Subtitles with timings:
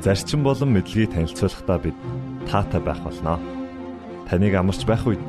[0.00, 1.96] зарчим болон мэдлэгийг танилцуулахдаа бид
[2.48, 3.36] таатай байх болноо.
[4.28, 5.20] Таныг амарч байх үед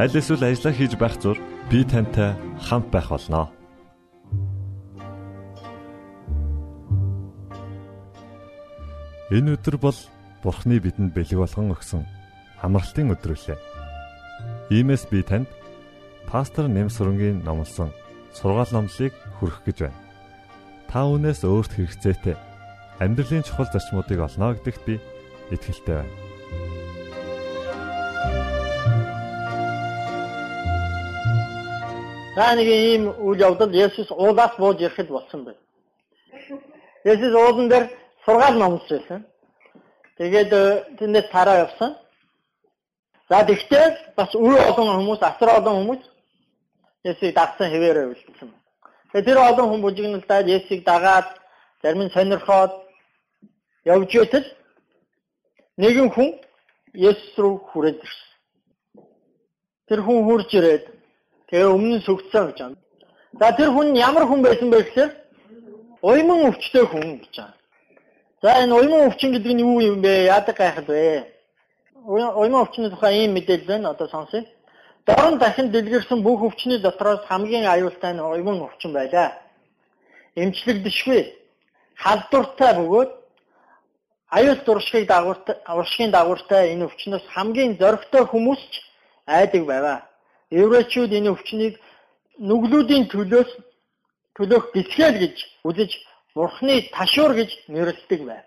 [0.00, 1.36] аль эсвэл ажиллаа хийж байх зур
[1.68, 2.32] би тантай
[2.64, 3.52] хамт байх болноо.
[9.30, 9.98] Энэ өдөр бол
[10.42, 12.06] Бурхны бидэнд бэлэг болгон өгсөн
[12.62, 13.58] амралтын өдөр үлээ.
[14.70, 15.50] Иймээс би танд
[16.30, 17.90] пастор Нэмсрэнгийн номлосон
[18.30, 20.00] сургаал номлыг хүргэх гэж байна.
[20.86, 22.36] Та үүнээс өөрт хэрэгцээтэй
[22.98, 24.94] амьдралын чухал зарчмуудыг олно гэдэгт би
[25.50, 26.14] итгэлтэй байна.
[32.36, 35.60] За нэг ийм үйл явдал Есүс уулаас бууж ирэхэд болсон байна.
[37.04, 37.84] Есүс уулан дээр
[38.24, 39.26] сургаал номлож байсан.
[40.16, 41.96] Тэгээд э, тэндээс тараа явсан.
[43.28, 46.02] За тэгтээ бас үе олон хүмүүс, асар олон хүмүүс
[47.04, 48.48] Есүсийг дагсан хэвээрээ үлдсэн.
[49.12, 51.28] Тэгээд тэр олон хүн бужигналдаад Есүсийг дагаад
[51.82, 52.85] зарим нь сонирхоод
[53.86, 54.46] явж байтал
[55.78, 56.28] нэгэн хүн
[56.96, 58.28] Есүс рүү хүрээд ирсэн.
[59.88, 60.84] Тэр хүн хурж ирээд
[61.48, 62.76] тэгээ өмнө сүгцсэн гэж байна.
[63.38, 65.10] За тэр хүн ямар хүн байсан бэ гэхээр
[66.02, 67.54] уйман өвчтэй хүн гэж байна.
[68.42, 70.32] За энэ уйман өвчин гэдэг нь юу юм бэ?
[70.34, 71.28] Яадаг гайхал вэ?
[72.06, 73.90] Уйман өвчний тухай ийм мэдээлэл байна.
[73.90, 74.40] Одоо сонсъё.
[75.06, 79.36] Дорн дахин дэлгэрсэн бүх өвчний дотроос хамгийн аюултай нь уйман өвчин байлаа.
[80.34, 81.22] Эмчлэгдэшгүй.
[82.02, 83.10] Халдвартай бөгөөд
[84.30, 88.74] аюул дуршигыг дагууртай уршигын дагууртай энэ өвчнөөс хамгийн зоригтой хүмүүс ч
[89.26, 89.98] айдаг байваа.
[90.50, 91.74] Еврейчүүд энэ өвчнийг
[92.38, 93.50] нүглүүдийн төлөөс
[94.36, 95.36] төлөөх бисгээл гэж
[95.68, 95.90] үзэж
[96.36, 98.44] Бурхны ташуур гэж нэрлэдэг байв.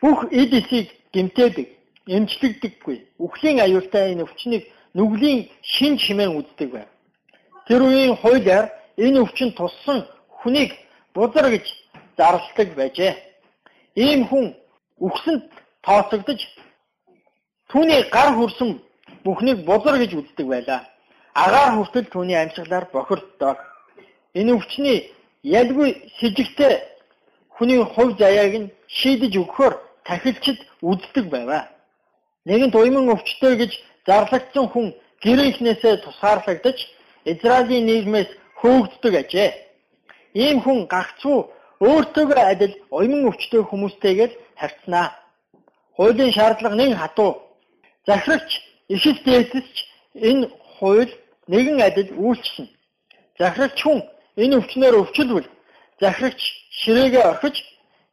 [0.00, 1.68] Бүх эд эсийг гэмтээдэг,
[2.06, 2.96] эмчлэгдэггүй.
[3.20, 4.64] Үхлийн аюултай энэ өвчнийг
[4.96, 6.88] нүглийн шин чимээн үздэг байв.
[7.68, 10.08] Тэр үеийн хуулиар энэ өвчин туссан
[10.40, 10.72] хүнийг
[11.14, 11.66] бузар гэж
[12.16, 13.12] зарладаг байжээ.
[13.96, 14.56] Ийм хүн
[15.06, 15.44] үхсэнд
[15.84, 16.40] тооцогдож
[17.70, 18.70] түүний гар хүрсэн
[19.24, 20.80] бүхнийг бузар гэж үздэг байлаа.
[21.34, 23.58] Агаар хүртэл түүний амьсгалаар бохирддог.
[24.38, 24.98] Энэ өвчний
[25.42, 26.72] ялгүй сэжигтэй
[27.56, 29.74] хүний хувь заяаг нь шийдэж өгөхөөр
[30.08, 31.68] тахилчид үздэг байваа.
[32.46, 33.72] Нэгэн туйман өвчтөй гэж
[34.06, 34.86] зарлагдсан хүн
[35.24, 36.78] гэрээхнээсээ тусгаарлагдаж
[37.24, 39.50] Израилийн нийгмээс хөөгддөг ажээ.
[40.34, 45.06] Ийм хүн гагцуу өөртөөгөө адил уйман өвчтөй хүмүүстэйгээр харьцнаа.
[45.96, 47.42] Хуулийн шаардлага нэг хатуу.
[48.06, 48.50] Захирагч
[48.88, 49.74] ишил дээсч
[50.14, 51.12] энэ хууль
[51.48, 52.70] нэгэн адил үйлчлэнэ.
[53.38, 54.02] Захирагч хүн
[54.36, 55.46] энэ өвчнөр өвчлвөл
[56.00, 56.40] захирагч
[56.80, 57.56] ширээгээ орхиж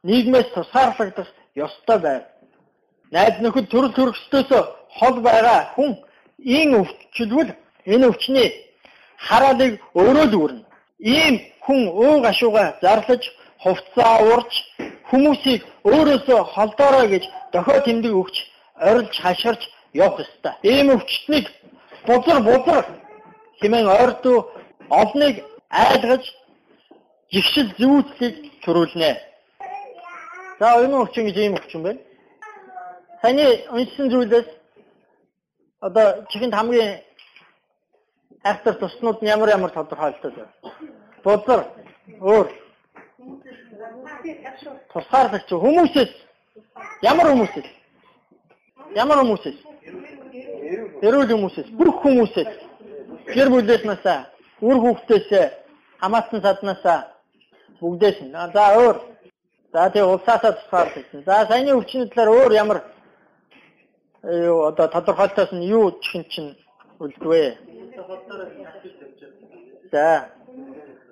[0.02, 2.22] нийгмээс тусгаарлагдах ёстой байв.
[3.14, 4.50] Найз нөхөд төрөл төрөсдөөс
[4.98, 5.90] хол байгаа хүн
[6.38, 7.50] ийм өвчлвөл
[7.92, 8.48] энэ өвчний
[9.26, 10.62] хараалыг өөрөө л үүрнэ.
[10.98, 11.34] Ийм
[11.64, 13.22] хүн өө гашууга зарлаж
[13.62, 14.52] хувцаа урж
[15.10, 18.36] хүмүүсийг өөрөөсөө холдоорой гэж дохио тэмдэг өгч
[18.88, 19.62] орилж хашгирч
[19.92, 20.52] явах ёстой.
[20.62, 21.46] Ийм өвчтнийг
[22.06, 22.84] бузар бузар
[23.60, 24.38] хэмээн ойртуу
[24.90, 26.24] олныг айлгаж
[27.32, 29.10] жигшил зүүцлийг төрүүлнэ.
[30.58, 32.00] За энэ өвчин гэж ийм өвчин байна.
[33.22, 34.48] Таны уншсан зүйлээс
[35.80, 37.00] одоо чихэнд хамгийн
[38.44, 40.46] айхтар туснууд нь ямар ямар тодорхойлолтой вэ?
[41.24, 41.60] Бузар,
[42.20, 42.46] өөр
[44.92, 46.12] Тусгаарлагч хүмүүсээс
[47.10, 47.68] ямар хүмүүсээс
[49.02, 49.58] ямар хүмүүсээс
[51.06, 52.50] эрүүл хүмүүсээс бүх хүмүүсээс
[53.34, 54.20] гэр бүлээс насаа
[54.66, 55.28] үр хүүхдээс
[56.02, 57.00] хамаатан саднасаа
[57.80, 58.96] бүгдээс нь за өөр.
[59.72, 62.78] За тэгээ улсаасаа тусгаарлагч за саяны өвчний талаар өөр ямар
[64.22, 66.50] юу одоо тодорхойлтоос нь юу чихэн чинь
[67.02, 67.58] үлдвэ?
[69.92, 70.06] За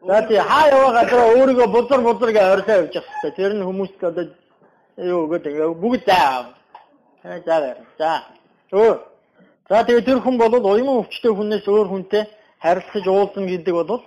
[0.07, 3.37] За тий хаа яваа газар өөрийгөө бузар бузар гэж орилоо явж явах хэрэгтэй.
[3.37, 4.25] Тэр нь хүмүүст одоо
[4.97, 5.53] юу гэдэг
[5.83, 6.55] бүгд заа.
[7.23, 8.13] За за.
[8.73, 8.99] Өө.
[9.69, 12.25] За тэгээ тэр хүн бол уйман өвчтэй хүнээс өөр хүнтэй
[12.65, 14.03] харилцаж уулзсан гэдэг бол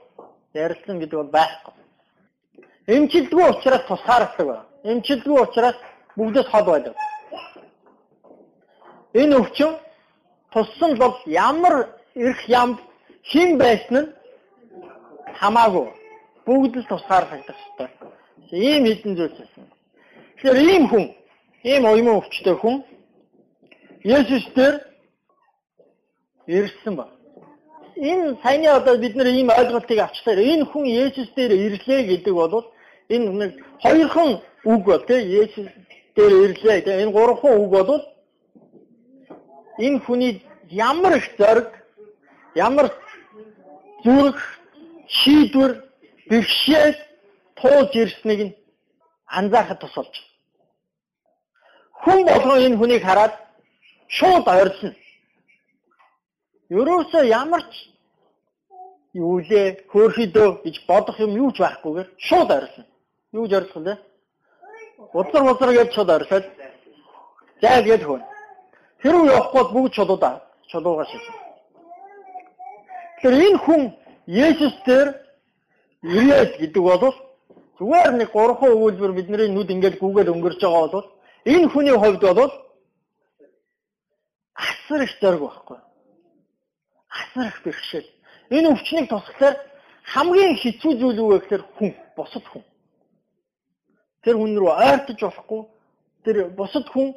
[0.54, 1.74] ярилцсан гэдэг бол байхгүй.
[2.88, 4.66] Эмчилдэггүй учраас тусгаарладаг байна.
[4.84, 5.78] Эмчилдэггүй учраас
[6.18, 6.96] бүгдээс хол байдаг.
[9.14, 9.78] Энэ өвчин
[10.52, 12.80] туссан бол ямар эрх ям
[13.24, 14.23] хин байсан нь
[15.40, 15.88] хамаагүй
[16.46, 17.90] бүгд л тусгаарлагдах хэрэгтэй.
[18.52, 19.66] Ийм хэдэн зүйлс байсан.
[20.38, 21.06] Тэгэхээр ийм хүн
[21.64, 22.84] ийм уйман өвчтэй хүн
[24.04, 24.76] Есүс дээр
[26.48, 27.08] ирсэн ба.
[27.96, 30.36] Энэ саяны одоо бид нэр ийм ойлголтыг авчлаа.
[30.36, 32.66] Энэ хүн Есүс дээр ирлээ гэдэг бол
[33.10, 35.68] энэ нэг хоёрхан үг бол тийм Есүс
[36.16, 36.82] дээр ирлээ.
[36.82, 38.02] Тэгээ энэ гурван үг бол
[39.80, 41.70] энэ хүний ямар их зориг,
[42.56, 42.92] ямар
[44.04, 44.42] зүрх,
[45.20, 45.72] шийдвэр,
[46.30, 46.98] бэрхшээл
[47.60, 48.56] туулж ирснийг нь
[49.38, 50.14] анзаахад тусалж.
[52.02, 53.34] Хүн болгон энэ хүнийг хараад
[54.18, 54.94] шууд ойрлсон.
[56.80, 57.74] Ерөөсөө ямар ч
[59.14, 62.86] юу лээ хөөрхөдөө гэж бодох юм юу ч байхгүйгээр шууд ойрлсон.
[63.38, 63.96] Юу ч ойрлох вэ?
[65.20, 66.46] Удлар удлар гэж шууд ойрлоод
[67.62, 68.22] зай гэж хөн.
[69.02, 70.34] Хэрвээ явахгүй бүгд чулуудаа
[70.70, 71.36] чулуугаа шийдсэн.
[73.22, 73.82] Тэр энэ хүн
[74.28, 75.10] Есүс дээр
[76.04, 77.16] ирээд гэдэг бол
[77.78, 81.08] зүгээр нэг гурван өгүүлбэр бидний нүд ингээд гүгээд өнгөрч байгаа бол
[81.44, 82.52] энэ хүний хувьд бол
[84.56, 85.78] асар их зориг байхгүй.
[87.20, 88.10] Асар их бэрхшээл.
[88.56, 89.56] Энэ өвчнийг тусахлаар
[90.14, 92.64] хамгийн хэцүү зүйл юу вэ гэхээр хүн, бусад хүн.
[94.24, 95.62] Тэр хүн рүү ойртож болохгүй.
[96.24, 97.12] Тэр бусад хүн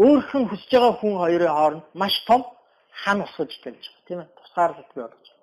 [0.00, 2.40] өөрөх нь хүсэж байгаа хүн хоёрын хооронд маш том
[3.04, 4.28] хан усгаж тавьж байгаа тийм ээ.
[4.40, 5.39] Тусгаарлалт бий байгаа.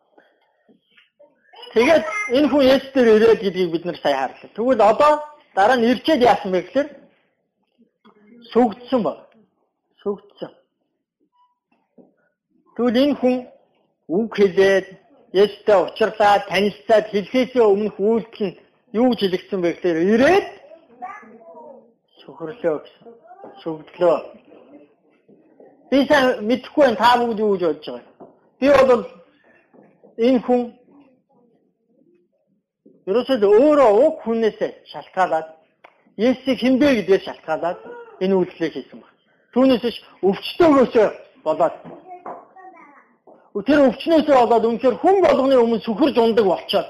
[1.78, 4.50] Тэгээд энэ хүн Есүс дээр ирээд гэдгийг бид нар сайн харлаа.
[4.58, 5.14] Тэгвэл одоо
[5.54, 6.90] дараа нь ирчээд яасан бэ гэхээр
[8.50, 9.30] сүгдсэн баг.
[10.02, 10.52] Сүгдсэн.
[12.74, 13.36] Тэгвэл энэ хүн
[14.10, 14.88] үг хэлээд
[15.38, 18.58] Есүстэй уулзлаа, танилцаад хэлхээсээ өмнөх үйлдэл нь
[18.98, 20.48] юу гэж хэлэгдсэн бэ гэхээр ирээд
[22.26, 23.06] сөхрлөө гэсэн.
[23.62, 24.18] Сүгдлөө.
[25.94, 28.06] Би сайн мэдэхгүй байна та бүгд юу гэж бодож байгаа.
[28.58, 29.04] Би бол
[30.18, 30.62] энэ хүн
[33.07, 34.59] ерөөсөө өөрөө уг хүнээс
[34.92, 35.48] шалтгаалаад
[36.18, 37.80] Есүсийг хинбэ гэдгээр шалтгаалаад
[38.24, 39.13] энэ үйлдэлийг хийсэн баг.
[39.54, 41.07] Түүнээс ч өвчтөөгөөсөө
[41.45, 41.75] болоод
[43.68, 46.89] тэр өвчнөөсөө болоод үнэхээр хүн болгоны өмнө сүхэрж ундаг болчоод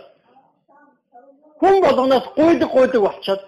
[1.60, 3.42] хүн болгоноос гуйдаг гуйдаг болчоод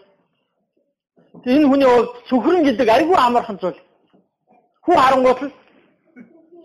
[1.45, 1.89] энэ хүний
[2.29, 3.79] сүхрэн гэдэг айгүй амархан зүйл.
[4.85, 5.51] Хүн харангуут л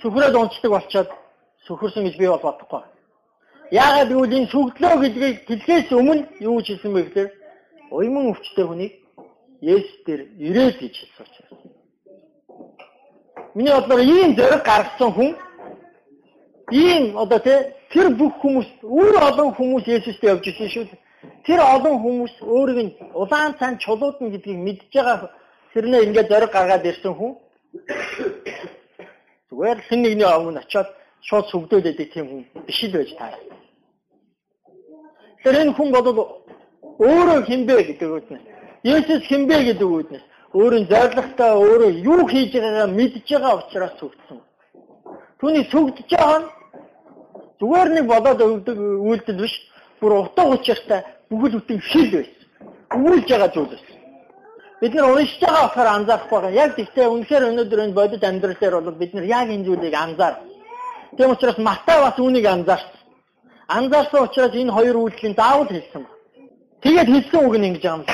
[0.03, 1.09] сүхрээд унцдаг болчоод
[1.67, 2.83] сүхэрсэн гэж би бол бодохгүй.
[3.75, 7.31] Яагаад гэвэл энэ сүгдлөө гэдгийг хэлхээс өмнө юу гэж хэлсэн бэ гэхээр
[7.91, 8.93] уйман өвчтэй хүнийг
[9.75, 11.61] Есүс дээр ирээд гэж хэлсэн учраас.
[13.57, 15.31] Миний бодлоор ийм зэрэг гаргасан хүн
[16.71, 20.87] ийм одоо тэр бүх хүмүүс өөр олон хүмүүс Есүстэй явж ирсэн шүү.
[21.47, 25.35] Тэр олон хүмүүс өөрийг нь улаан цан чулуудна гэдгийг мэдж байгаа
[25.73, 27.33] тэрнээ ингээд зориг гаргаад ирсэн хүн
[29.51, 30.89] зүгээр хэн нэгний өмнө очиод
[31.27, 33.64] шууд сүгдөөд байдаг тийм хүн биш л байж таарна.
[35.45, 36.09] Тэр энэ хүн бол
[37.05, 38.45] өөрөө хинбэ гэдэг үгнээс
[38.85, 40.25] Есүс хинбэ гэдэг үгнээс
[40.57, 44.39] өөрийн зоригтой өөрөө юу хийж байгаагаа мэдж байгаа учраас сүгдсэн.
[45.41, 46.49] Түүний сүгдэж байгаа нь
[47.61, 49.55] зүгээр нэг болоод өгдөг үйлдэл биш
[50.01, 52.45] бүр утга учиртай бүхэл бүтэн шил байсан.
[53.05, 53.99] Үүлж байгаа зүйл байсан.
[54.81, 56.53] Бид нар уншиж байгаа болохоор анзаарах байгаа.
[56.63, 60.37] Яг тэгтээ үнэхээр өнөөдөр энэ бодит амьдрал дээр бол бид нар яг энэ зүйлийг анзаар.
[61.17, 63.04] Тийм учраас Матай бас үүнийг анзаарсан.
[63.69, 66.11] Анзаарсан учраас энэ хоёр үйлдэлийн заавал хэлсэн ба.
[66.83, 68.05] Тэгээд хэлсэн үг нь ингэж байна.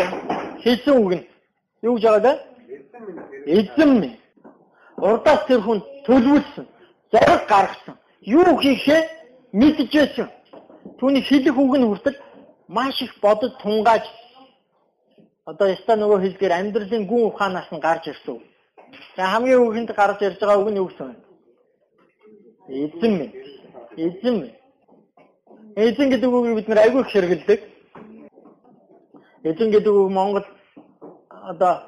[0.63, 1.25] Хэлсэн үг нь
[1.83, 2.33] юу гэж байгаа вэ?
[3.47, 4.19] Эзэн минь.
[4.97, 6.67] Урдаас тэр хүн төлөвлөсөн,
[7.13, 7.97] зориг гаргасан.
[8.21, 9.01] Юу хийхээ
[9.53, 10.29] мэдчихсэн.
[10.99, 12.17] Түүний хэлэх үг нь хүртэл
[12.69, 14.05] маш их бодод тунгааж
[15.51, 18.39] одоо яста нөгөө хэлгээр амьдралын гүн ухаанаас нь гарч ирсэн.
[19.17, 21.17] Тэгээ хамгийн үгэнд гарч ирж байгаа үг нь юу гэсэн бэ?
[22.85, 23.35] Эзэн минь.
[23.97, 24.60] Эзэн минь.
[25.77, 27.61] Эзэн гэдэг үгийг бид нэр айгүй их хэрэгэлдэг.
[29.45, 30.45] Эзэн гэдэг үг Монгол
[31.31, 31.87] одоо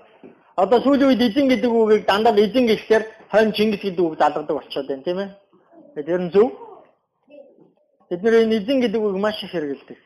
[0.57, 4.87] одоо сүүлийн үед эзэн гэдэг үгийг дандаа эзэн гэхлээр хойно Чингис гэдэг үг залгадаг болчиход
[4.87, 5.31] байна тийм ээ.
[6.19, 6.53] Нь зөв.
[8.11, 9.99] Бид нэр энэ эзэн гэдэг үг маш их хэрэгэлдэг.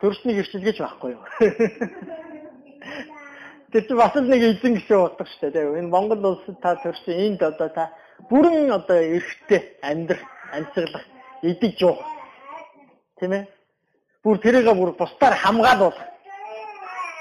[0.00, 1.22] Төрснийг ирчилгэж байхгүй юу?
[3.72, 5.78] Тэр чинь бас л нэг эзэн гэсэн утга шүү дээ.
[5.78, 7.90] Энэ Монгол улсад та төрсөн энд одоо та
[8.30, 10.22] бүрэн одоо эрхтэй амьдрах,
[10.52, 11.04] амьсгалах,
[11.42, 11.98] идэж юу.
[13.20, 13.44] Тийм ээ?
[14.24, 16.08] Бүр тэрийгээ бүр бусдаар хамгаалуулах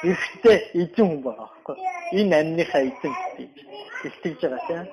[0.04, 1.76] эрхтэй эзэн хүн байгаа байхгүй.
[2.20, 3.56] Энэ амьныхаа эзэн гэж
[4.02, 4.88] хэлтэж байгаа тийм.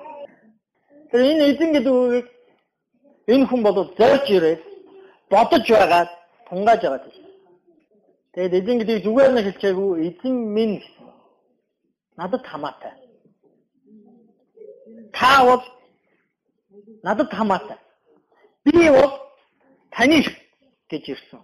[1.11, 2.27] Тэр энэ эзэн гэдэг үгийг
[3.31, 4.61] энэ хүн бол зорж ирээд
[5.31, 6.09] бодож байгаад
[6.47, 7.25] тунгааж байгаа тийм.
[8.33, 11.07] Тэгээд эзэн гэдгийг зүгээр нь хэлчихээгүй эзэн минь гэсэн.
[12.19, 12.93] Надад хамаатай.
[15.15, 15.63] Та бол
[17.03, 17.79] надад хамаатай.
[18.65, 19.11] Би бол
[19.95, 20.19] таны
[20.89, 21.41] гэж ирсэн.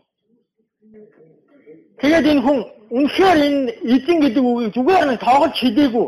[2.02, 2.60] Тэгээд энэ хүн
[2.98, 6.08] үнэхээр энэ эзэн гэдэг үгийг зүгээр нь тоогож хэлээгүй.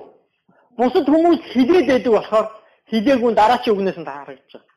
[0.78, 2.48] Бусад хүмүүс хилээд байдаг болохоор
[2.92, 4.76] хилээгүй дараачийн үгнээс нь таарагдаж байгаа.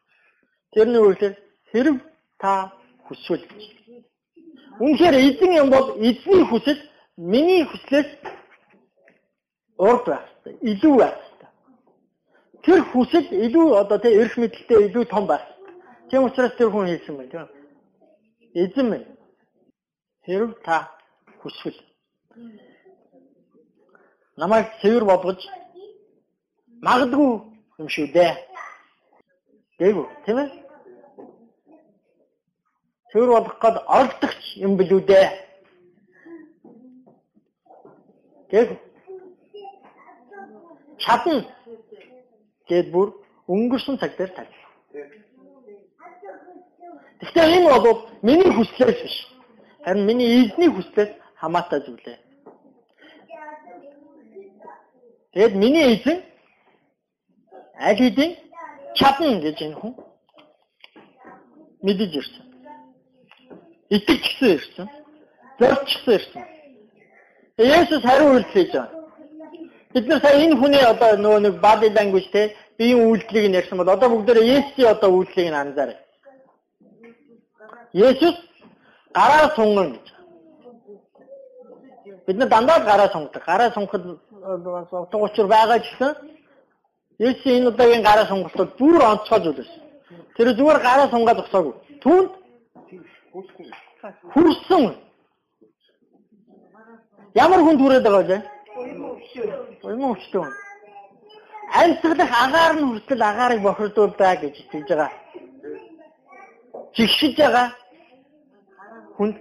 [0.73, 1.35] Тэрний үгээр
[1.73, 1.97] хэрв
[2.38, 2.53] та
[3.07, 3.45] хүсвэл
[4.79, 6.79] Үнэхээр эзэн юм бол эзний хүсэл
[7.17, 8.11] миний хүслээс
[9.79, 10.55] урд байх хэрэгтэй.
[10.71, 11.50] Илүү байх хэрэгтэй.
[12.62, 15.43] Тэр хүсэл илүү одоо тэ эрх мэдэлтэй илүү том байх.
[16.11, 17.58] Тийм учраас тэр хүн хэлсэн байна тийм.
[18.55, 19.07] Эзэн минь
[20.25, 20.88] хэрв та
[21.40, 21.78] хүсвэл
[24.37, 25.40] намайг цэвэр болгож
[26.87, 27.31] магадгүй
[27.78, 28.33] юм шүү дээ.
[29.78, 30.49] Дээгүү тийм ээ?
[33.11, 35.28] цэвэр болох гээд оролдогч юм билүү дээ.
[38.50, 38.69] Тэг
[41.02, 41.37] чадна
[42.69, 43.09] гэд бүр
[43.49, 44.52] өнгөрсөн цаг дээр тавь.
[47.21, 49.17] Тэгэхээр энэ бол миний хүслээс биш.
[49.85, 51.11] Харин миний эзний хүслээс
[51.41, 52.19] хамаатай зүйл ээ.
[55.35, 56.19] Тэгэд миний эзэн
[57.79, 58.33] аль хэдийн
[58.99, 59.93] чадна гэж энэ хүн
[61.83, 62.49] мэдэж ирсэн
[63.91, 64.89] итгэжсэн ирсэн.
[65.59, 66.43] Зорчсон ирсэн.
[67.59, 68.89] Есүс хариу үйлдэлж байгаа.
[69.93, 73.89] Бид нар сая энэ хүний одоо нөгөө нэг body language те биеийн үйлдэлийг нэрсэн бол
[73.89, 75.97] одоо бүгдээрээ Есүсийн одоо үйлдэлийг нь анзаарай.
[77.93, 78.37] Есүс
[79.15, 80.07] гараа сунган гэж.
[82.27, 83.43] Бид нар дандаа гараа сунгдаг.
[83.45, 84.05] Гараа сунгахад
[84.93, 86.15] утга учир байгаа гэсэн
[87.19, 89.83] Есүсийн энэ удаагийн гараа сонголтод бүр онцгой зүйл байсан.
[90.37, 91.75] Тэр зүгээр гараа сунгаад зогсоогүй.
[92.03, 92.31] Түүнд
[94.35, 94.85] хүрсэн.
[97.35, 98.39] Ямар хүн түрээд байгаа вэ?
[99.83, 100.53] Уйман өвчтөн.
[101.81, 105.11] Амьсгалах агаар нь хүртэл агаарыг бохирдуулдаа гэж хэлж байгаа.
[106.97, 107.68] Жигшиж байгаа
[109.16, 109.37] хүнд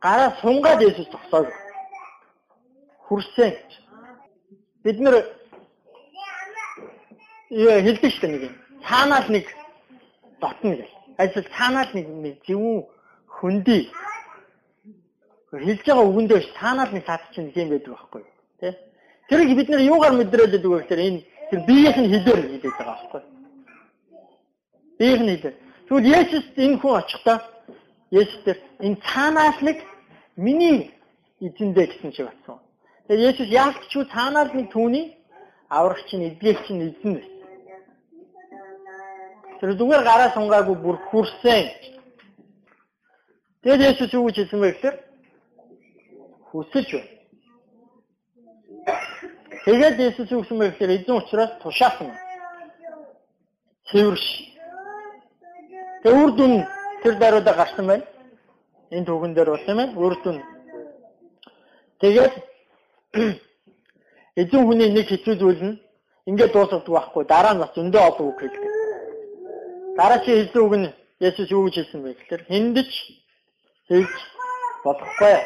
[0.00, 1.48] гараа сунгаад Есүс тогсоог.
[3.06, 3.52] Хүрсэн.
[4.84, 5.14] Бид нэр
[7.50, 8.52] яа хэлдэг шүү дээ нэг.
[8.86, 9.46] Цаанаас нэг
[10.40, 10.90] дотно гэх.
[11.18, 12.06] Ажил цаанаас нэг
[12.46, 12.86] зөвүүн
[13.38, 13.90] хөндөй
[15.52, 18.22] хэлж байгаа үгэндээ таанаас нэг сад чинь тийм байдаг байхгүй
[18.60, 18.72] тий
[19.28, 22.96] Тэрийг бид нэр юугаар мэдрээд байдаг вэ гэхээр энэ тэр биеийнх нь хэлээр хэлээд байгаа
[22.96, 23.22] байхгүй
[24.98, 25.56] биеийнх нь хэлээр
[25.92, 27.38] тэгвэл Есүс энэ хүн очихдоо
[28.10, 29.84] Есүс тэр энэ цаанаас нэг
[30.36, 30.88] миний
[31.44, 32.56] эзэндээ гэсэн шиг батсан
[33.08, 35.12] тэгээд Есүс яалт ч цаанаас нэг түүний
[35.68, 37.36] аврагч нь эдгэгч нь эзэн байсан
[39.60, 41.92] тэр зүгээр гараа сунгаагүй бүр хүрсэн
[43.62, 44.96] Тэгээд Есүс юу гэж хэлсэн бэ гэхээр
[46.50, 47.10] хүсэж байна.
[49.64, 52.10] Тэгээд Есүс юу гэсэн бэ гэхээр эзэн учраас тушаасан.
[53.86, 54.51] Цэвэрш.
[56.02, 56.66] Тэгээд үр дүн
[57.02, 58.04] тэр даруйдаа гарсан байна.
[58.90, 59.98] Энэ түүхэн дээр болсон юм байна.
[60.02, 60.38] Үр дүн.
[62.02, 62.34] Тэгээд
[64.42, 65.80] эзэн хүний нэг хэцүү зүйл нь
[66.26, 67.24] ингээд дуусах байхгүй.
[67.24, 68.62] Дараа нь бас зөндөө олон үг хэлдэг.
[69.96, 70.88] Дараа чи хэлсэн үг нь
[71.22, 72.90] Есүс юу гэж хэлсэн бэ гэхээр хиндэж
[73.86, 74.10] хийж
[74.82, 75.36] болохгүй.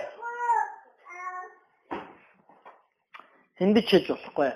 [3.60, 4.50] Хиндэж хийж болохгүй.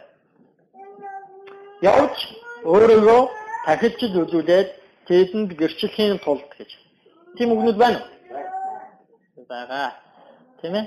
[1.85, 2.17] Явж
[2.65, 3.21] өөрийгөө
[3.69, 4.80] тахилж үзүүлээд
[5.11, 6.71] тэдэнд гэрчлэхийн тулд гэж.
[7.35, 9.45] Тийм үгнүүд байна уу?
[9.51, 9.91] Бага.
[10.63, 10.87] Тийм ээ?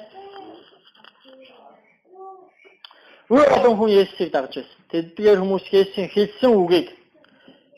[3.28, 4.80] Өөр олон хүн Есүсийг дагж байсан.
[4.92, 6.88] Тэдгээр хүмүүс Есүсийн хэлсэн үгийг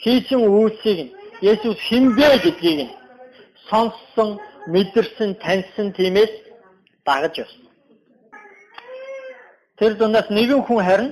[0.05, 0.99] хийсэн үйлсийг
[1.41, 2.93] Есүс хинбэ гэдгийг нь
[3.69, 4.37] сонссон
[4.69, 6.33] мэдэрсэн, таньсан тиймээс
[7.05, 7.65] дагаж явсан.
[9.81, 11.11] Тэр дундаас нэгэн хүн харин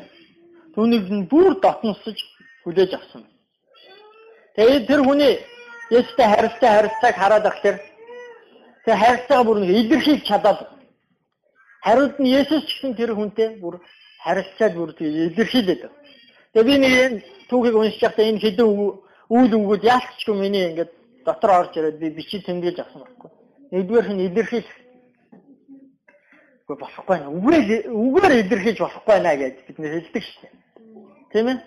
[0.77, 2.17] түүнийг нь бүр дотносож
[2.63, 3.32] хүлээж авсан.
[4.55, 5.33] Тэгээд тэр хүний
[5.89, 7.77] Есүстэй харилцаа харилцааг хараад ахлаар
[8.85, 10.59] тэр харилцаагаа бүр илэрхийлж чадаад
[11.81, 13.81] хариуд нь Есүс гэсэн тэр хүнтэй бүр
[14.21, 15.89] харилцаад бүр илэрхийлээд.
[16.53, 18.67] Тэгээ би нэг түүхийг уншиж байхдаа энэ хэдэн
[19.33, 20.91] үйл өнгүүд яалтчгүй миний ингээд
[21.25, 23.29] дотор орж ирээд би бичиж тэмдэглэж авсан байхгүй.
[23.73, 24.77] Нэгдүгээр нь илэрхийлэх.
[26.63, 27.27] Үгүй болохгүй байна.
[27.33, 30.53] Үгээр үгээр илэрхийлж болохгүй байна гэж бид нэр хэлдэг шүү дээ.
[31.33, 31.57] Тийм ээ?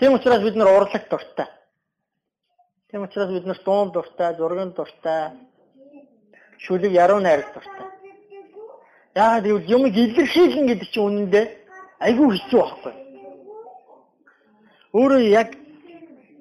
[0.00, 1.46] Тийм учраас бид нар урлаг дуртай.
[2.90, 5.32] Тийм учраас бид нар дуун дуртай, зургийн дуртай,
[6.56, 7.86] шүлэг яруу найр дуртай.
[9.14, 11.44] Яагаад гэвэл юм илэрхийлэн гэдэг чинь үнэндээ
[12.00, 12.94] айгүй хэцүү байхгүй.
[14.96, 15.48] Өөрөө яг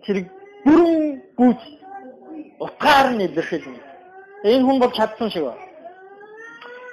[0.08, 0.18] тэр
[0.63, 1.62] бүрэн гүйц
[2.63, 3.80] утгаар нь илэрхийлнэ.
[4.48, 5.68] Энэ хүн бол чадсан шиг байна.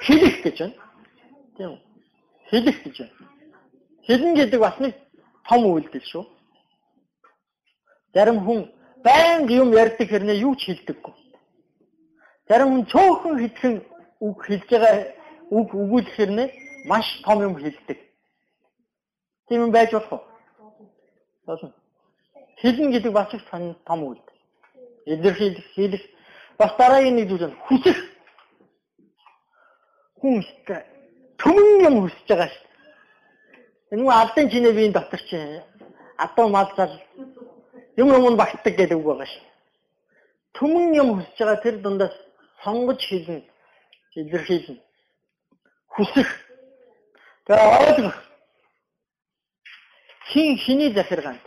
[0.02, 0.74] Хэлэх гэж байна.
[1.56, 1.80] Тийм үү?
[2.50, 3.14] Хэлэх гэж байна.
[4.06, 4.94] Хэлнэ гэдэг бас нэг
[5.46, 6.26] том үйлдэл шүү.
[8.16, 8.60] Зарим хүн
[9.04, 11.14] байнга юм ярьдаг хэрнээ юу ч хэлдэггүй.
[12.48, 13.74] Зарим хүн цөөхөн хэлхэн
[14.24, 14.94] үг хэлж байгаа
[15.52, 16.48] үг өгүүлэх хэрнээ
[16.88, 17.98] маш том юм хэлдэг.
[19.48, 20.24] Тийм юм байж болох уу?
[21.44, 21.74] Болно.
[22.56, 23.44] Хэлнэ гэдэг бас их
[23.84, 24.40] том үйлдэл.
[25.12, 26.02] Илэрхийлэх, хийх
[26.56, 27.98] бас дараагийн нэг зүйл нь хүсэх.
[30.24, 30.82] Хүн өстэй
[31.36, 32.64] төмөн юм хүсэж байгаа шүү.
[33.92, 35.36] Энэ алдан чинээ биеийн дотор чи
[36.16, 36.96] адуу мал зал
[37.96, 39.44] юм юм багтдаг гэдэг үг байгаа шүү.
[40.56, 42.14] Төмөн юм хүсэж байгаа тэр дундаас
[42.64, 43.42] сонгож хэлнэ,
[44.16, 44.80] илэрхийлнэ.
[45.94, 46.28] Хүсэх.
[47.46, 48.18] Тэгээ ойлгох.
[50.32, 51.44] Хин хиний захиргаанд,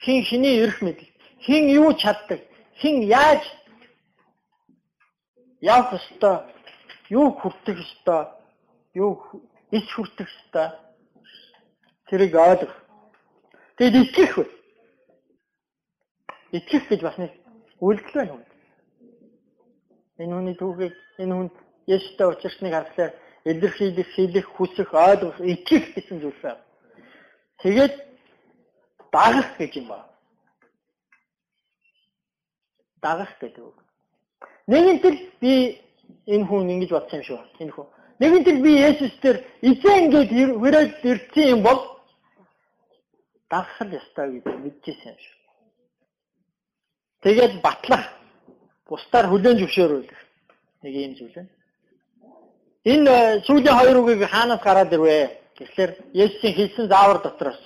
[0.00, 1.10] хин хиний эрх мэдэл,
[1.44, 2.40] хин юу чаддаг,
[2.80, 3.42] хин яаж
[5.60, 6.38] явах ёстой,
[7.10, 8.26] юу хүртэх ёстой,
[8.94, 9.20] юу
[9.70, 10.70] ич хүртэх ёстой.
[12.08, 12.74] Тэрийг ойлгох.
[13.76, 14.61] Тэгэд итгэх вэ?
[16.52, 17.32] Итгэх гэж бас нэг
[17.80, 18.44] үйлдэл байна уу?
[20.20, 21.54] Энэ хүний түүхийг энэ хүнд
[21.88, 23.12] Есүстэй учирсныг харахаар
[23.44, 26.62] илэрхийлэх, хийх, хүсэх, ойлгох, итгэх гэсэн зүйл байна.
[27.62, 27.94] Тэгээд
[29.12, 30.08] дагах гэж юм байна.
[33.02, 33.78] Дагах гэдэг үг.
[34.68, 35.80] Нэгэнтэл би
[36.26, 37.40] энэ хүн ингэж бодсон юм шүү.
[37.58, 37.88] Энэ хүн.
[38.20, 40.28] Нэгэнтэл би Есүс дээр эзэн ингэж
[40.60, 41.80] хүрээд ирсэн юм бол
[43.50, 45.41] дагах л ёстой гэж мэдчихсэн юм шүү.
[47.22, 48.04] Тэгээд батлах,
[48.88, 50.10] бусдаар хүлээн зөвшөөрөх
[50.82, 51.50] нэг юм зүйл байна.
[52.84, 55.38] Энэ э, сүүлийн хоёр үгийг хаанаас гараад ирвэ?
[55.56, 57.60] Тэгэхээр Есүсийн хэлсэн заавар дотроос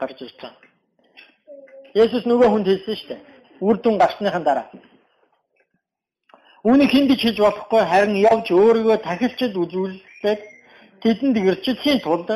[0.00, 0.70] гарч ирж байгаа.
[1.94, 3.20] Есүс нөгөө хүнд хэлсэн шүү дээ.
[3.60, 4.66] Үр дүн гарсныхан дараа.
[6.64, 10.40] Үүнийг хиндэж хийж болохгүй харин явж өөрийгөө тахилчид үзүүлээд
[11.02, 12.30] тэдэнд гэрчлэхийн тулд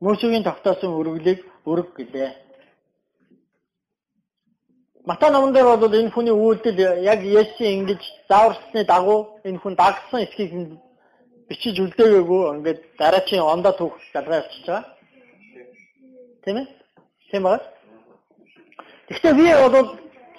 [0.00, 2.45] Мөсөгийн тогтоосон өргөлийг өрг гэлээ.
[5.06, 6.78] Матай номон дээр бол энэ хүний үйлдэл
[7.14, 10.50] яг Есүсийн ингэж зааварсны дагуу энэ хүн дагсан эсхийг
[11.48, 14.84] бичиж үлдээгээгүй ингээд дараачийн ондоо түүх залгаа явчихж байгаа.
[16.42, 16.66] Тийм ээ?
[17.30, 17.62] Тийм байна.
[19.08, 19.88] Гэхдээ би бол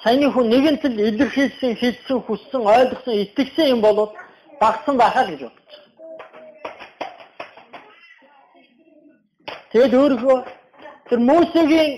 [0.03, 4.12] саяны хүн нэгэнтэл илэрхийлсэн, хэлсэн, хүссэн, ойлгосон, итгэсэн юм бол
[4.60, 5.95] багсан байхаа гэж бодож байгаа.
[9.71, 10.38] Тэгэд өөрөөхөө
[11.08, 11.89] тэр Мосегийн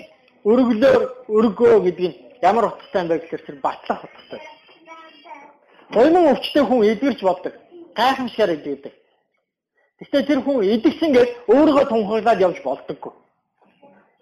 [0.46, 1.02] өргөлөөр
[1.34, 4.40] өргөө гэдэг нь ямар утгатай юм бэ гэхээр тэр батлах утгатай.
[5.94, 7.54] Оймон өвчтэй хүн эдгэрч боддог.
[7.94, 8.94] Гайхамшигар эдгэрдэг.
[10.00, 13.12] Гэхдээ тэр хүн идэгсэн гэж өөрийгөө тунхаглаад явж болдоггүй.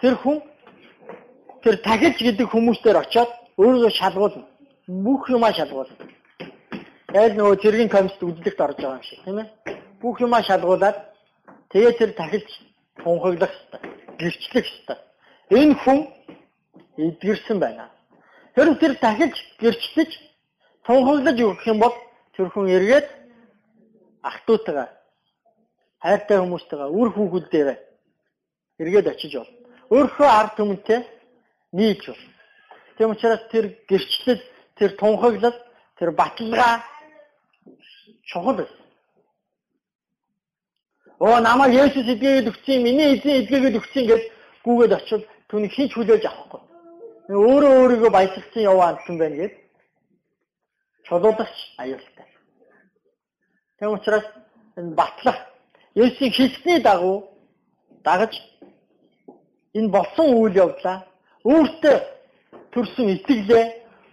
[0.00, 0.42] Тэр хүн
[1.62, 3.31] тэр тахилч гэдэг хүмүүстээр очиод
[3.62, 4.44] өөрийгөө шалгуулна.
[4.88, 5.94] Бүх юмаа шалгуулна.
[7.14, 9.48] Яг нөгөө цэргийн комист үзлэгт орж байгаа юм шиг тийм ээ.
[10.02, 10.96] Бүх юмаа шалгуулад
[11.70, 12.50] тэгээ тэр тахилч
[13.04, 13.81] тунхаглах хэрэгтэй.
[14.18, 14.98] Гэрчлэх хэрэгтэй.
[15.50, 15.98] Энэ хүн
[16.96, 17.90] эдгэрсэн байна.
[18.59, 20.11] Тэр тэр тахилч гэрчлэж
[20.83, 21.94] тунхаглаж өгөх юм бол
[22.35, 23.07] тэр хүн эргээд
[24.27, 24.88] ах トゥ утгаа
[26.03, 27.79] хайртай хүмүүстэйгээ үр хүүхдүүдтэйгээ
[28.83, 29.53] эргээд очиж бол.
[29.94, 31.01] Өөрийнхөө ард түмэнтэй
[31.71, 32.25] нийлж бол.
[32.99, 34.42] Тийм учраас тэр гэрчлэл,
[34.75, 35.55] тэр тунхаглал,
[35.94, 36.83] тэр баталгаа
[38.27, 38.83] чухал байсан.
[41.23, 44.23] Оо намайг Есүс эдгээд өгсөн, миний эзэн эдгээд өгсөн гэж
[44.66, 46.67] гүгээд очил түүнийг хийж хүлээж авахгүй.
[47.28, 49.54] Өөрөө өөрийгөө баясгалсан яваа амтсан байна гэд
[51.04, 52.28] чулуулагч аюултай.
[53.78, 54.24] Тийм учраас
[54.80, 55.36] энэ батлах
[55.94, 57.28] Есүсийн хэлсний дагуу
[58.02, 58.32] дагаж
[59.76, 61.04] энэ болсон үйл явдлаа
[61.44, 61.96] өөртөө
[62.72, 63.64] төрсөн итгэлээ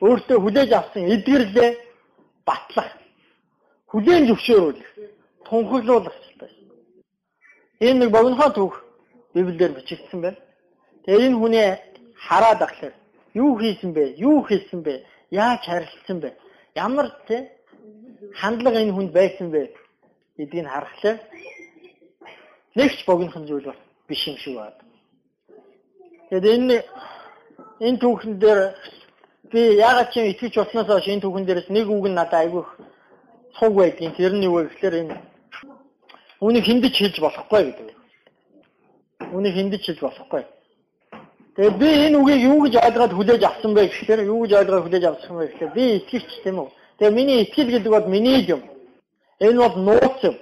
[0.03, 1.71] өөртөө хүлээж авсан эдгэрлээ
[2.43, 2.91] батлах
[3.91, 4.89] хүлээн зөвшөөрүүлэх
[5.47, 6.51] тунхаглуулах хэрэгтэй.
[7.79, 8.75] Энэ нэг богинохон түүх
[9.33, 10.39] Библиэр бичигдсэн байна.
[11.05, 11.67] Тэгээ энэ хүний
[12.27, 13.04] хараад ахлаа
[13.35, 14.15] юу хийсэн бэ?
[14.17, 15.03] Юу хийсэн бэ?
[15.31, 16.29] Яаж харилцсан бэ?
[16.75, 17.51] Ямар тэ
[18.39, 19.61] хандлага энэ хүнд байсан бэ
[20.37, 21.15] гэдгийг харахлаа
[22.75, 24.79] нэгч богинохон зүйл бол биш юм шиг байна.
[26.29, 26.77] Тэгэд энэ
[27.79, 28.59] энэ түүхэн дээр
[29.51, 32.63] би ягаад ч итгэж болсноос хойш энэ түүхэн дээрээс нэг үг нь надад айгүй
[33.59, 35.15] цуг байдгийн тэр нь юу вэ гэхээр энэ
[36.41, 37.87] үнийг хиндэж хэлж болохгүй гэдэг.
[39.31, 40.43] Үнийг хиндэж хэлж болохгүй.
[41.55, 45.05] Тэгээд би энэ үгийг юу гэж ойлгоод хүлээж авсан бэ гэхээр юу гэж ойлгоод хүлээж
[45.07, 46.69] авсан бэ гэхээр би итгэвч тийм үү.
[46.99, 48.61] Тэгээд миний итгэл гэдэг бол миний юм.
[49.39, 50.35] Энэ бол нууц юм.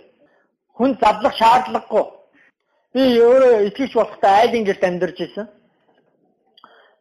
[0.73, 2.05] Хүн задлах шаардлагагүй.
[2.93, 5.47] Би өөрөө итгэж болохтой айлын гэрт амьдарч исэн.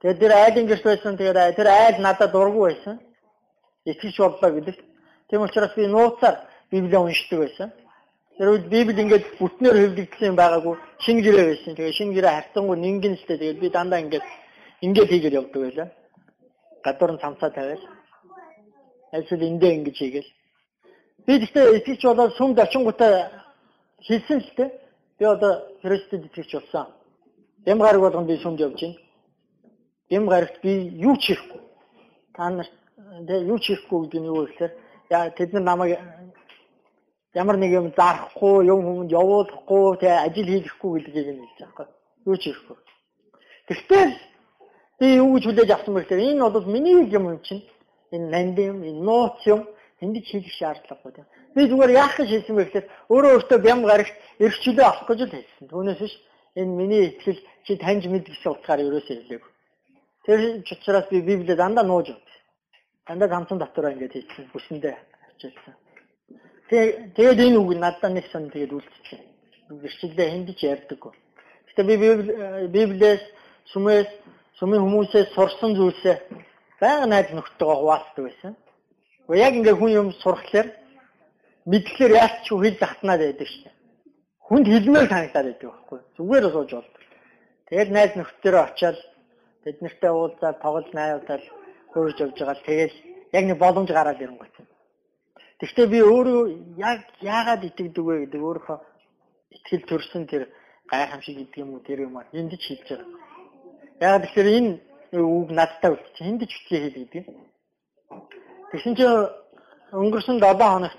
[0.01, 1.17] Тэгээд тэр айлын гэрт байсан.
[1.17, 3.01] Тэгээд тэр айл надад дургу байсан.
[3.89, 4.77] Итгэж боллоо гэдэг.
[5.29, 6.37] Тийм учраас би нууцаар
[6.71, 7.73] Библийг уншдаг байсан.
[8.43, 10.75] Тэр үед Библи ингээд бүтнээр хэвлэгдсэн юм байгаагүй
[11.07, 11.75] шинэ гэрээ байсан.
[11.79, 13.39] Тэгээд шинэ гэрээ харьцангуй нингэн сте.
[13.39, 14.27] Тэгээд би дандаа ингээд
[14.83, 15.89] ингээд хийгээд явдаг байлаа.
[16.83, 17.87] Гадуур нь цамцаа тавиал.
[19.15, 20.31] Эсвэл эндээ ингэж хийгээл.
[21.23, 23.15] Би гэхдээ итгэж болоод сүмд очингуудаа
[24.11, 24.71] хэлсэн л дээ.
[25.19, 25.53] Би одоо
[25.87, 26.87] Христэд итгэж болсон.
[27.63, 28.99] Бям гараг болгон би сүмд явж байна.
[30.11, 31.63] Бям гарагт би юу ч хийхгүй.
[32.35, 32.67] Та нар
[33.23, 34.73] тэгээ юу ч хийхгүй гэдэг нь юу вэ гэхээр
[35.15, 35.95] яа тэд нар намайг
[37.35, 41.87] ямар нэг юм зарахгүй, юм хүнд явуулахгүй, тэгээ ажил хийхгүй гэдгийг нь хэлж байгаа байхгүй.
[42.29, 42.77] Юу ч хийхгүй.
[43.69, 44.15] Тэгвэл
[45.01, 47.65] би юу гэж хүлээж авсан бэ гэхээр энэ бол миний юм юм чинь.
[48.13, 49.65] Энэ нанд юм, энэ нууц юм
[50.03, 51.27] энд хийх шаардлагагүй тийм.
[51.55, 54.15] Би зүгээр яах гэж хэлсэн бэ гэхээр өөрөө өөртөө бям гарагт
[54.45, 55.67] эрхчлөө авах гэж л хэлсэн.
[55.73, 56.15] Түүнээс биш
[56.61, 59.51] энэ миний итгэл чи таньж мэд гэсэн утгаар ерөөсөө хэлээгүй.
[60.27, 62.39] Тэр учраас би Библийг дандаа нууж өгдөө.
[63.09, 64.51] Дандаа ганцхан дотороо ингэж хэлсэн.
[64.53, 64.95] Бүсэндээ
[65.33, 65.75] авчилсан.
[66.73, 69.21] Тэгээд энэ үг надад нэг сон тэгээд үлдчихлээ.
[69.77, 71.13] Гэрчлэлдээ хиндэж ярьдаггүй.
[71.69, 71.95] Гэтэ би
[72.73, 73.21] Библиэс
[73.77, 74.09] сүмээс
[74.57, 76.17] сүмийн хүмүүсээс сурсан зүйлсээ
[76.81, 78.53] байнга найз нөхдөйгөө хуваалцдаг байсан.
[79.29, 80.69] Гэхдээ яг ингээ хүн юм сурахлаар
[81.69, 83.73] мэдлэгээр яаж ч хэл захтнаад байдаг шээ.
[84.49, 86.01] Хүнд хэлмээр санагдаад байдаг байхгүй.
[86.17, 87.03] Зүгээр сууж болдог.
[87.69, 88.99] Тэгээд найз нөхдөөрөө очиад
[89.65, 91.45] бид нартай уулзаад тоглож найруулаад
[91.93, 92.93] хөрж явж байгаа л тэгээд
[93.37, 94.72] яг нэг боломж гараад ирэнгүүт.
[95.63, 96.43] Гэхдээ би өөрөө
[96.83, 98.79] яг яагаад итгэдэг вэ гэдэг өөрөө
[99.55, 100.51] итгэл төрсөн тэр
[100.91, 103.07] гайхамшиг гэдэг юм уу тэр юм аа энд ч хэлж байгаа.
[104.03, 104.71] Яг тэгэхээр энэ
[105.23, 106.27] үг надтай үлдчих.
[106.27, 107.25] Энд ч хүчээ хэлдэг.
[108.75, 109.31] Тэгсэн чинь
[109.95, 110.99] өнгөрсөн 7 хоногт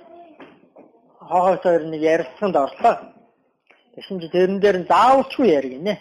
[1.19, 2.95] хоогоос хоёр нэг ярилцсанд орлоо.
[3.99, 5.99] Тэгсэн чинь тэрэн дээр нь заавалчгүй яригнэ.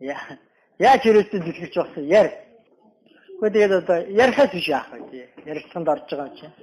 [0.00, 0.40] Яа.
[0.80, 2.32] Яаж хэрэгцээ дэлгэрч болсон яар.
[3.36, 5.28] Гэхдээ тэгээд одоо ярихаас биш яах вэ?
[5.44, 6.56] Ярилцсанд орж байгаа чинь.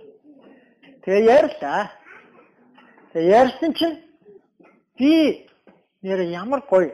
[1.04, 1.92] Тэгээ ярьлаа.
[3.14, 3.98] Тэгээ ярьсан чинь
[4.98, 5.48] би
[6.02, 6.94] нэр ямар гоё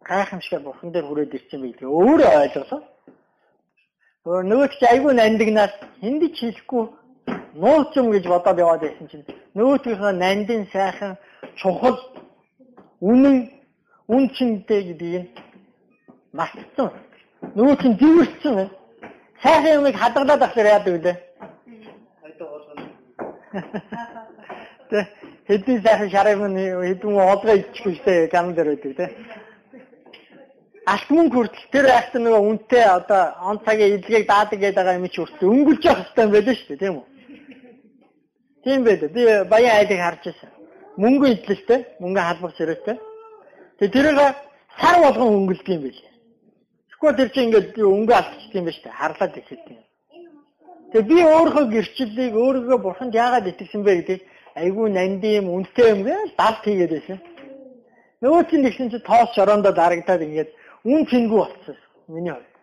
[0.00, 2.80] гайхамшигтай бурхан дээр хүрээд ирсэн бэ гэдэг өөрөө ойлголоо.
[4.24, 6.84] Нөгөө ч айгүй нандинаас хэнд ч хэлэхгүй
[7.60, 11.16] нууц юм гэж бодоод яваад байсан чинь нөгөөтгийнхөө нандин сайхан
[11.60, 11.98] чухал
[13.00, 13.52] үнэн
[14.08, 15.28] үн чинтэй гэдгийг
[16.32, 16.88] мартсан.
[17.56, 18.70] Нөгөө чинь дивэрсэн.
[19.42, 21.16] Сайхан юмыг хадгалаад ахлаар яадаг үлээ.
[24.90, 24.98] Тэ
[25.48, 29.06] хэдийн сайхан шарыг нь хэдэн олгоо иччих үстэй канал дээр байдаг тэ
[30.86, 35.08] алт мөнгө хүртэл тэр айхсан нөгөө үнтэй одоо он цагийн эдлэгийг даадаг гэдэг байгаа юм
[35.10, 37.06] чи хүртэл өнгөлж явах хэрэгтэй байлаа шүү дээ тийм үү?
[38.62, 39.08] Тийм байлаа.
[39.16, 40.50] Би баян айлыг харж байсан.
[41.02, 42.96] Мөнгө эдлэлтэй, мөнгө халбах зэрэгтэй.
[43.78, 44.18] Тэгээ тэрийг
[44.78, 46.12] сар болгон өнгөлдөг юм байлаа.
[46.86, 48.98] Тэгэхгүй тэр чинь ингээд өнгө алдчих юм ба дээ.
[49.00, 49.85] Харлаад ихэд юм.
[50.92, 54.20] Тэгээ би өөрийнхөө гэрчлэлийг өөрийгөө бурханд яагаад итгэсэн бэ гэдэг
[54.54, 57.18] айгүй нанди юм, үнтэй юм гээл далд хийгээд байсан.
[58.22, 60.50] Нөгөө чинь нэгсэн чи тоос шорондоо дарагдаад ингээд
[60.86, 61.76] үн цэнгүү болчихсон
[62.08, 62.54] миний хувьд.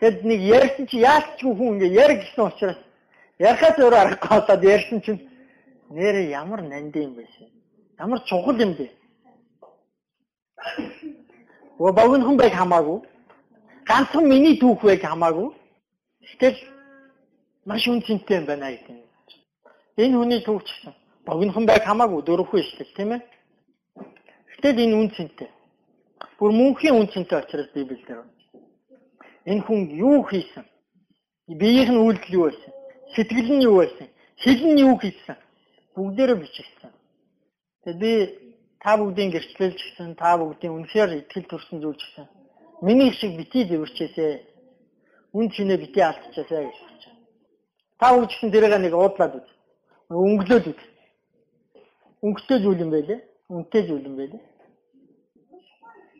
[0.00, 2.78] Тэгэд нэг ярьсан чи яалтчгүй хүн ингээ ярь гэсэн учраас
[3.38, 5.20] ярихаас өөр аргагүй болоод ярьсан чинь
[5.90, 7.26] нэрээ ямар нанд юм бэ?
[7.98, 8.86] Ямар чухал юм бэ?
[11.78, 13.02] Оо богинохон байг хамаагүй.
[13.84, 15.50] Ганцхан миний түүх байг хамаагүй.
[16.24, 16.73] Гэтэл
[17.64, 18.96] маш үнцэнтэй юм байна гэдэг.
[19.96, 20.92] Энэ хүний түүх гэсэн
[21.24, 23.22] богинохон байг хамаагүй дөрөвхөө шүү дээ, тийм ээ.
[24.52, 25.50] Гэтэл энэ үнцэнтэй.
[26.38, 28.32] Бүр мөнхийн үнцэнтэй учраас Библиэлд байна.
[29.46, 30.64] Энэ хүн юу хийсэн?
[31.48, 32.72] Биеийнх нь үйлдэл юу байсан?
[33.14, 34.08] Сэтгэл нь юу байсан?
[34.42, 35.36] Хэл нь юу хийсэн?
[35.96, 36.92] Бүгдээрээ бичсэн.
[37.84, 38.12] Тэгээд би
[38.80, 42.26] та бүгдийн гэрчлэлж гисэн, та бүгдийн үнэхээр итгэл төрсэн зүйл гисэн.
[42.82, 44.26] Миний шиг бити зэвэрчээсэ.
[45.36, 46.78] Үн чинээ бити алдчихаасаа гэж.
[47.98, 49.48] Та бүгд гисэн тэрийг нэг уудлаад үз.
[50.10, 50.80] Өнгөлөөд үз.
[52.24, 53.20] Өнгөтэй зүйл юм байлээ.
[53.48, 54.42] Үнтэй зүйл юм байлээ.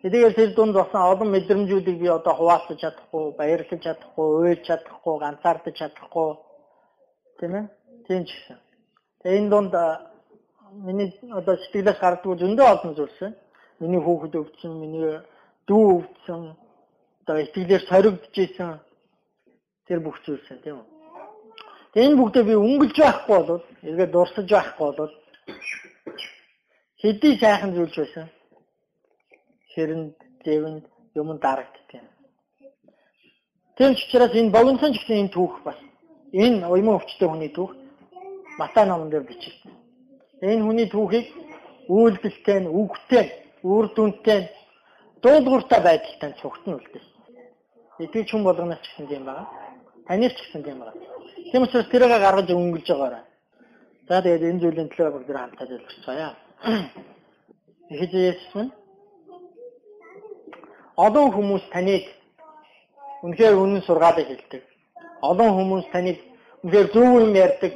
[0.05, 5.75] Тэгээд тэр дунд болсон олон мэдрэмжүүдийг би одоо хуваалцаж чадахгүй, баярлаж чадахгүй, уйлж чадахгүй, ганцаардаж
[5.81, 6.29] чадахгүй
[7.41, 7.65] тийм ээ.
[8.07, 8.59] Тийм ч гэсэн.
[9.25, 9.73] Тэгээд энэ дунд
[10.85, 13.37] миний одоо сэтгэлээс гардгүй зөндөө олон зүйлс байна.
[13.81, 15.25] Миний хүүхэд өвдсөн, миний
[15.65, 16.53] дүү өвдсөн,
[17.25, 18.77] одоо итгэлээр соригдож исэн
[19.89, 20.94] тэр бүх зүйлс байна тийм үү.
[21.95, 25.13] Энэ бүгдээ би өнгөлж байхгүй бол, эргээд дурсаж байхгүй бол
[26.99, 28.27] хэдий сайхан зүйлс байсан
[29.75, 32.07] хэрэнд зэвэнд юм дарагддаг юм.
[33.77, 35.79] Тэр учраас энэ богинохон ч гэсэн энэ түүх бас
[36.33, 37.73] энэ уйман өвчтэй хүний түүх
[38.59, 39.71] Матай номон дээр бичсэн.
[40.43, 41.27] Энэ хүний түүхийг
[41.91, 43.27] үйлдэлтэй нь үгтэй,
[43.63, 44.51] үр дүнтэй,
[45.23, 47.19] дуулууртай байдалтай цогтно үлдээсэн.
[48.03, 49.47] Итгэж хүн болгоноос ч гэсэн юм байна.
[50.07, 51.14] Танаас ч гэсэн юм байна.
[51.51, 53.25] Тийм учраас тэрийг гаргаж өнгөлж байгаарай.
[54.09, 56.31] За тэгээд энэ зүйлийн төлөө бүгд хамтдаа залбирцгаая.
[57.93, 58.73] Эхэж Есүс минь
[60.97, 62.05] олон хүмүүс таныг
[63.25, 64.63] үнэхээр үнэн сургаалыг хэлдэг.
[65.23, 66.19] Олон хүмүүс таныг
[66.63, 67.75] үнэхээр зөв юм ярьдаг.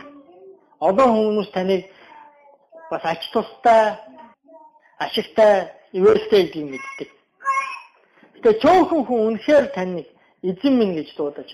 [0.80, 1.82] Олон хүмүүс таныг
[2.90, 3.98] бас ач тустай,
[4.98, 7.08] ашигтай, ивэртэй гэдгийг мэддэг.
[8.42, 10.06] Тэгээ цөөхөн хүн үнэхээр таныг
[10.42, 11.50] эзэн минь гэж дуудаж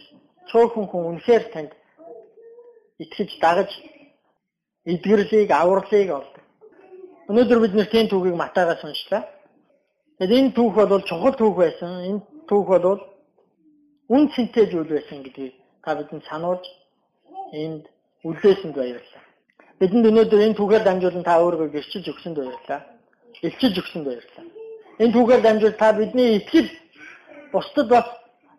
[0.52, 1.72] цөөхөн хүн үнэхээр танд
[2.98, 3.70] итгэж дагаж
[4.86, 6.44] эдгэрлийг авралыг олдог.
[7.28, 9.22] Өнөөдөр бид нэр тийм түүхийг Матайгаас уншлаа.
[10.18, 11.90] Тэгэхээр энэ түүх бол чухал түүх байсан.
[12.10, 13.00] Энэ түүх бол
[14.14, 16.64] үн цэнтэй зүйл байсан гэдгийг та бидэнд сануулж
[17.52, 17.84] энд
[18.22, 19.22] үлдээсэнд баярлалаа.
[19.80, 22.80] Бидэнд өнөөдөр энэ түүхээр дамжуулан та өөрийгөө гэрчилж өгсөнд баярлалаа.
[23.42, 24.46] Илчилж өгсөнд баярлалаа.
[25.02, 26.70] Энэ түүхээр дамжуул та бидний итгэл
[27.52, 28.06] бусдад бас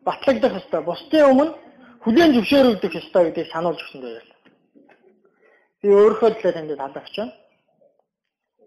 [0.04, 0.82] батлагдах ёстой.
[0.84, 1.54] Бусдын өмнө
[2.06, 4.40] хүлээн зөвшөөрөгдөх ёстой гэдгийг сануулж өгсөнд баярлалаа.
[5.82, 7.34] Би өөрийнхөө төлөө танд талархаж байна.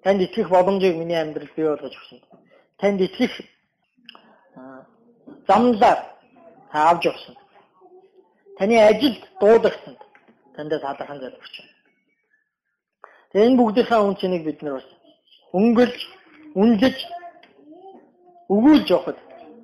[0.02, 2.18] Танд итгэх боломжийг миний амьдралд бий болгож өгсөн.
[2.82, 3.32] Танд итгэх
[5.46, 6.00] замлаар
[6.72, 7.34] та авч явсан.
[8.58, 10.00] Таны ажилд дуудагсанд
[10.56, 11.74] танд талархан залбирч байна.
[13.30, 14.88] Тэгээ энэ бүгдийнхээ үн цэнийг бид нар бас
[15.54, 16.00] өнгөлж,
[16.58, 16.98] үнэлж,
[18.54, 19.18] өгүүлж явахад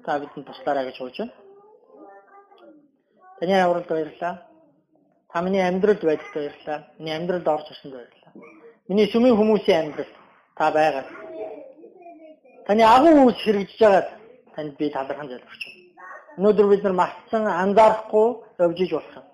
[0.04, 1.34] та бидэнд туслаарай гэж хууж байна.
[3.44, 4.42] Таны авралд баярлалаа.
[5.30, 6.86] Та миний амьдралд байдагт баярлалаа.
[6.98, 8.32] Миний амьдралд орж ирсэнд баярлалаа.
[8.88, 10.12] Миний сүмийн хүмүүсийн амьдрал
[10.56, 11.04] та байгаа.
[12.66, 14.08] Таны агуу үс хэрэгжиж байгаад
[14.54, 15.82] танд би талархан залбирч байна.
[16.38, 18.28] Өнөөдөр бид нар мартсан анзаарахгүй
[18.64, 19.26] явж иж болох юм.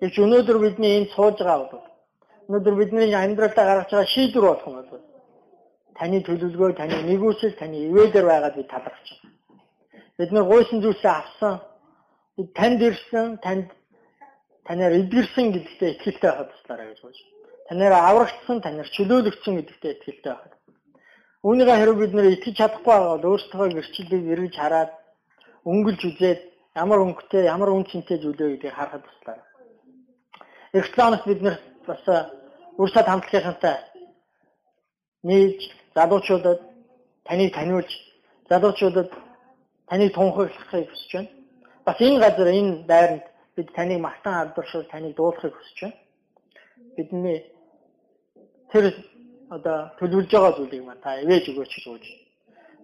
[0.00, 1.86] Гэвч өнөөдөр бидний энд сууж байгаа бол
[2.48, 5.06] өнөөдөр бидний амьдралдаа гаргаж байгаа шийдвэр болох юм бол
[5.98, 9.34] таны төлөвлөгөө, таны нэгүсэл, таны ивэдэр байгаад би талархаж байна.
[10.18, 11.67] Бид нар гойсон зүйлсээ авсан.
[12.38, 13.66] Танд ирсэн, танд
[14.62, 17.20] танаар эдгэрсэн гэдэгтээ итгэлтэй байхад туслаарай гэж бодож.
[17.68, 20.54] Танаар аврагдсан, танаар чөлөөлөгдсөн гэдэгтээ итгэлтэй байхад.
[21.42, 24.90] Үүнийгээ хэрэг бид нэр итгэж чадахгүй бол өөрсдөө гэрчлэлийг эргэж хараад
[25.66, 26.40] өнгөлж үзээд
[26.78, 29.42] ямар өнгөтэй, ямар үн цэнтэй зүйлээ гэдгийг харахад туслаа.
[30.72, 32.02] Рекламаас бид нэр бас
[32.78, 33.76] өөрсдөө хамтлагийнхантай
[35.26, 35.60] нийлж
[35.94, 36.60] залуучуудад
[37.26, 37.90] таныг таниулж
[38.50, 39.10] залуучуудад
[39.90, 41.37] таныг тунхаглахыг хүсэж байна.
[41.88, 43.24] Бас энэ газар энэ байранд
[43.56, 45.96] бид таныг мартан алдаршуул таныг дуулахыг хүсэж байна.
[46.96, 47.38] Бидний
[48.70, 48.84] тэр
[49.48, 52.04] одоо төлөвлөж байгаа зүйлийг маань та ивэж өгөөч гэж ууж.